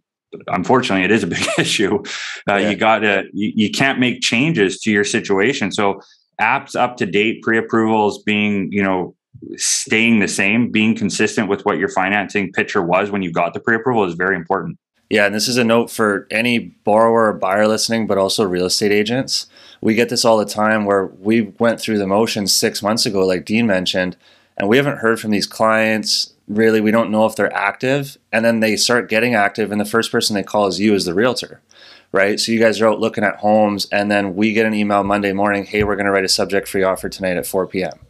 [0.49, 2.03] unfortunately it is a big issue
[2.51, 2.69] uh, yeah.
[2.69, 5.99] you got to you, you, can't make changes to your situation so
[6.41, 9.15] apps up to date, pre-approvals being, you know,
[9.57, 13.61] staying the same, being consistent with what your financing picture was when you got the
[13.61, 14.79] pre-approval is very important.
[15.11, 18.67] Yeah, and this is a note for any borrower or buyer listening, but also real
[18.67, 19.47] estate agents.
[19.81, 23.25] We get this all the time where we went through the motions six months ago,
[23.25, 24.17] like Dean mentioned,
[24.57, 26.35] and we haven't heard from these clients.
[26.47, 28.19] Really, we don't know if they're active.
[28.33, 31.07] And then they start getting active, and the first person they call is you as
[31.07, 31.63] the realtor
[32.13, 32.39] right?
[32.41, 35.33] So you guys are out looking at homes, and then we get an email Monday
[35.33, 38.01] morning, hey, we're going to write a subject free offer tonight at 4 p.m.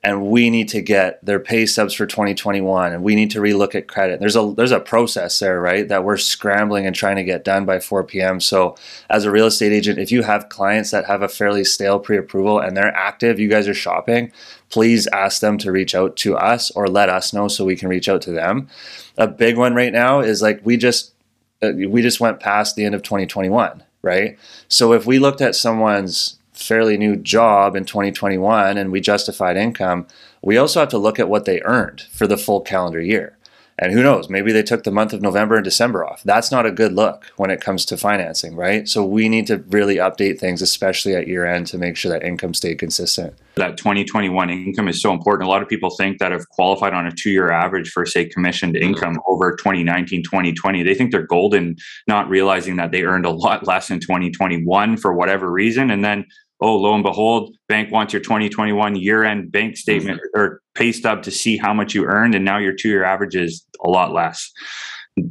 [0.00, 3.74] And we need to get their pay stubs for 2021, and we need to relook
[3.74, 4.20] at credit.
[4.20, 5.88] There's a there's a process there, right?
[5.88, 8.38] That we're scrambling and trying to get done by 4 p.m.
[8.38, 8.76] So,
[9.10, 12.60] as a real estate agent, if you have clients that have a fairly stale pre-approval
[12.60, 14.30] and they're active, you guys are shopping,
[14.70, 17.88] please ask them to reach out to us or let us know so we can
[17.88, 18.68] reach out to them.
[19.16, 21.12] A big one right now is like we just
[21.62, 24.38] Uh, we just went past the end of 2021, right?
[24.68, 30.06] So if we looked at someone's fairly new job in 2021 and we justified income,
[30.42, 33.37] we also have to look at what they earned for the full calendar year.
[33.80, 36.22] And who knows, maybe they took the month of November and December off.
[36.24, 38.88] That's not a good look when it comes to financing, right?
[38.88, 42.24] So we need to really update things, especially at year end, to make sure that
[42.24, 43.34] income stayed consistent.
[43.54, 45.48] That 2021 income is so important.
[45.48, 48.24] A lot of people think that have qualified on a two year average for, say,
[48.24, 48.88] commissioned mm-hmm.
[48.88, 50.82] income over 2019, 2020.
[50.82, 51.76] They think they're golden,
[52.08, 55.90] not realizing that they earned a lot less in 2021 for whatever reason.
[55.90, 56.26] And then
[56.60, 60.40] oh, lo and behold, bank wants your 2021 year end bank statement mm-hmm.
[60.40, 62.34] or pay stub to see how much you earned.
[62.34, 64.50] And now your two year average is a lot less.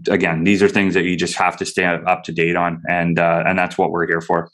[0.09, 2.81] Again, these are things that you just have to stay up to date on.
[2.89, 4.49] And, uh, and that's what we're here for.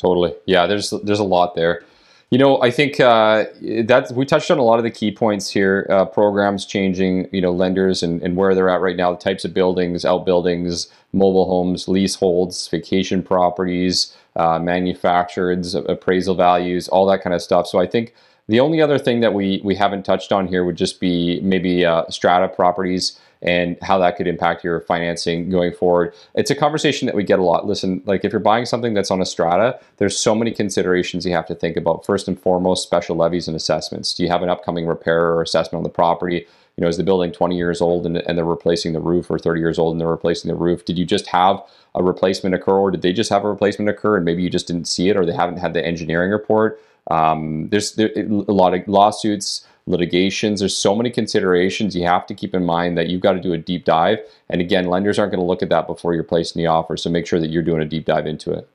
[0.00, 0.34] Totally.
[0.46, 0.66] Yeah.
[0.66, 1.82] There's, there's a lot there.
[2.30, 3.46] You know, I think uh,
[3.84, 5.86] that we touched on a lot of the key points here.
[5.88, 9.46] Uh, programs changing, you know, lenders and, and where they're at right now, the types
[9.46, 17.34] of buildings, outbuildings, mobile homes, leaseholds, vacation properties, uh, manufactured appraisal values, all that kind
[17.34, 17.66] of stuff.
[17.66, 18.14] So I think
[18.46, 21.84] the only other thing that we we haven't touched on here would just be maybe
[21.84, 26.12] uh, strata properties and how that could impact your financing going forward.
[26.34, 27.66] It's a conversation that we get a lot.
[27.66, 31.32] Listen, like if you're buying something that's on a strata, there's so many considerations you
[31.32, 32.04] have to think about.
[32.04, 34.12] First and foremost, special levies and assessments.
[34.14, 36.46] Do you have an upcoming repair or assessment on the property?
[36.78, 39.36] You know, is the building 20 years old and, and they're replacing the roof or
[39.36, 40.84] 30 years old and they're replacing the roof?
[40.84, 41.60] Did you just have
[41.96, 44.68] a replacement occur or did they just have a replacement occur and maybe you just
[44.68, 46.80] didn't see it or they haven't had the engineering report?
[47.10, 50.60] Um, there's there, a lot of lawsuits litigations.
[50.60, 53.52] There's so many considerations you have to keep in mind that you've got to do
[53.52, 54.20] a deep dive.
[54.48, 56.96] And again, lenders aren't going to look at that before you're placing the offer.
[56.96, 58.68] So make sure that you're doing a deep dive into it.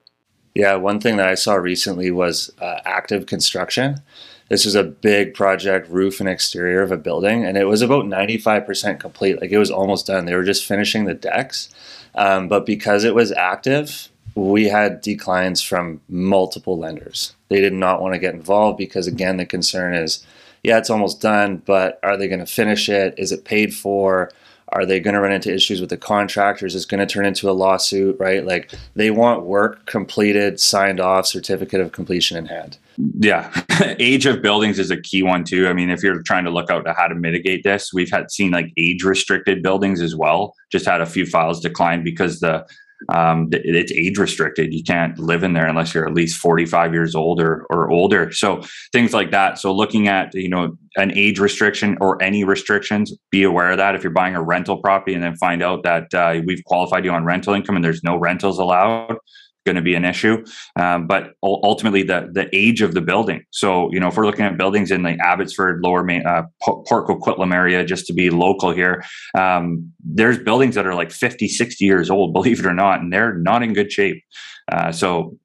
[0.56, 4.02] Yeah, one thing that I saw recently was uh, active construction.
[4.50, 8.06] This was a big project, roof and exterior of a building, and it was about
[8.06, 9.42] 95% complete.
[9.42, 10.26] Like it was almost done.
[10.26, 11.70] They were just finishing the decks.
[12.16, 17.34] Um, but because it was active, we had declines from multiple lenders.
[17.50, 20.26] They did not want to get involved because, again, the concern is
[20.64, 23.16] yeah, it's almost done, but are they going to finish it?
[23.18, 24.32] Is it paid for?
[24.74, 26.76] Are they going to run into issues with the contractors?
[26.76, 28.46] Is going to turn into a lawsuit, right?
[28.46, 32.78] Like they want work completed, signed off, certificate of completion in hand.
[32.98, 33.52] Yeah,
[34.00, 35.68] age of buildings is a key one too.
[35.68, 38.32] I mean, if you're trying to look out to how to mitigate this, we've had
[38.32, 40.56] seen like age restricted buildings as well.
[40.72, 42.66] Just had a few files decline because the
[43.10, 44.74] um, it's age restricted.
[44.74, 48.32] You can't live in there unless you're at least 45 years old or, or older.
[48.32, 48.62] So
[48.92, 49.60] things like that.
[49.60, 53.96] So looking at, you know, an age restriction or any restrictions, be aware of that.
[53.96, 57.12] If you're buying a rental property and then find out that uh, we've qualified you
[57.12, 59.18] on rental income and there's no rentals allowed,
[59.66, 60.44] going to be an issue.
[60.76, 63.44] Um, but ultimately, the the age of the building.
[63.52, 67.08] So you know, if we're looking at buildings in the Abbotsford, Lower Main, uh, Port
[67.08, 69.04] Coquitlam area, just to be local here,
[69.38, 73.12] um, there's buildings that are like 50, 60 years old, believe it or not, and
[73.12, 74.24] they're not in good shape.
[74.72, 75.38] Uh, so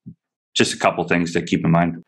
[0.55, 2.05] just a couple things to keep in mind.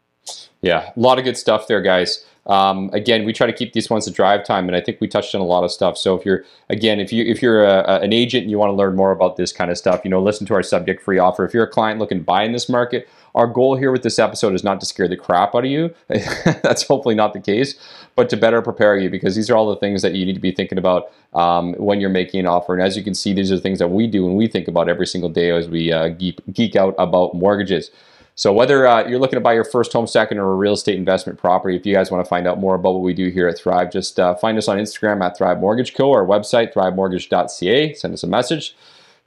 [0.62, 2.24] Yeah, a lot of good stuff there, guys.
[2.50, 5.06] Um, again, we try to keep these ones to drive time, and I think we
[5.06, 5.96] touched on a lot of stuff.
[5.96, 8.70] So if you're again, if you if you're a, a, an agent and you want
[8.70, 11.20] to learn more about this kind of stuff, you know, listen to our subject free
[11.20, 11.44] offer.
[11.44, 14.18] If you're a client looking to buy in this market, our goal here with this
[14.18, 15.94] episode is not to scare the crap out of you.
[16.08, 17.76] That's hopefully not the case,
[18.16, 20.40] but to better prepare you because these are all the things that you need to
[20.40, 22.74] be thinking about um, when you're making an offer.
[22.74, 24.88] And as you can see, these are things that we do and we think about
[24.88, 27.92] every single day as we uh, geek, geek out about mortgages.
[28.34, 30.96] So whether uh, you're looking to buy your first home, second, or a real estate
[30.96, 33.48] investment property, if you guys want to find out more about what we do here
[33.48, 36.12] at Thrive, just uh, find us on Instagram at Thrive Mortgage Co.
[36.12, 37.94] Our website, thrivemortgage.ca.
[37.94, 38.74] Send us a message.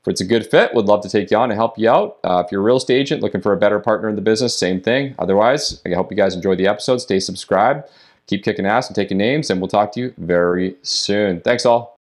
[0.02, 2.18] If it's a good fit, we'd love to take you on and help you out.
[2.24, 4.58] Uh, if you're a real estate agent looking for a better partner in the business,
[4.58, 5.16] same thing.
[5.18, 6.98] Otherwise, I hope you guys enjoy the episode.
[6.98, 7.88] Stay subscribed,
[8.28, 11.40] keep kicking ass and taking names, and we'll talk to you very soon.
[11.40, 11.92] Thanks all.